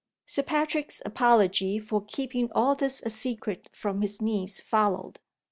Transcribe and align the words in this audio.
Sir 0.25 0.41
Patrick's 0.41 0.99
apology 1.05 1.77
for 1.77 2.03
keeping 2.03 2.51
all 2.53 2.73
this 2.73 3.03
a 3.05 3.09
secret 3.11 3.69
from 3.71 4.01
his 4.01 4.19
niece 4.19 4.59
followed. 4.59 5.19